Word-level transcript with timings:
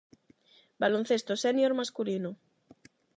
Baloncesto 0.81 1.33
sénior 1.43 1.73
masculino. 1.79 2.31